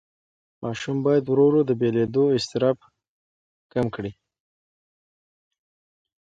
[0.63, 2.77] ماشوم باید ورو ورو د بېلېدو اضطراب
[3.71, 4.11] کمه کړي.